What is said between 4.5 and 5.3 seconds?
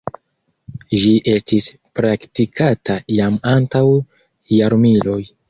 jarmiloj.